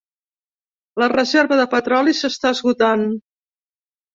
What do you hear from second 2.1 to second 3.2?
s'està esgotant.